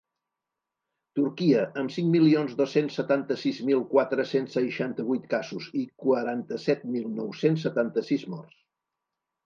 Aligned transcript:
Turquia, 1.19 1.65
amb 1.81 1.93
cinc 1.97 2.09
milions 2.15 2.55
dos-cents 2.63 2.97
setanta-sis 3.01 3.61
mil 3.69 3.85
quatre-cents 3.93 4.59
seixanta-vuit 4.61 5.31
casos 5.37 5.71
i 5.85 5.89
quaranta-set 6.07 6.91
mil 6.97 7.09
nou-cents 7.23 7.71
setanta-sis 7.71 8.31
morts. 8.37 8.63